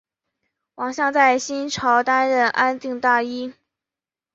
[0.73, 3.53] 王向在新朝担任安定大尹。